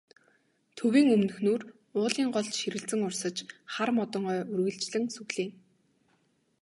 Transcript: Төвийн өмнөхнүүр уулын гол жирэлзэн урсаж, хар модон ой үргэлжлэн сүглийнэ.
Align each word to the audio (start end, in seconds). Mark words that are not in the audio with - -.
Төвийн 0.77 1.09
өмнөхнүүр 1.15 1.61
уулын 1.99 2.27
гол 2.35 2.47
жирэлзэн 2.57 3.01
урсаж, 3.07 3.35
хар 3.73 3.89
модон 3.97 4.23
ой 4.33 4.39
үргэлжлэн 4.55 5.05
сүглийнэ. 5.15 5.55